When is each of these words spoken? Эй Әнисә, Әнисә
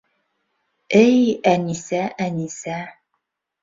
Эй 1.01 1.21
Әнисә, 1.53 2.03
Әнисә 2.29 2.85